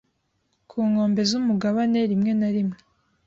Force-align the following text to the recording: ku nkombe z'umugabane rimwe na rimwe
ku 0.69 0.77
nkombe 0.89 1.21
z'umugabane 1.29 1.99
rimwe 2.11 2.31
na 2.39 2.49
rimwe 2.55 2.77